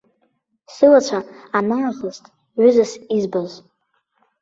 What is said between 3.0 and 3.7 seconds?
избаз.